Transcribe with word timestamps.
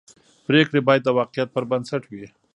پرېکړې 0.47 0.79
باید 0.87 1.01
د 1.05 1.09
واقعیت 1.19 1.49
پر 1.55 1.63
بنسټ 1.71 2.03
وي 2.07 2.25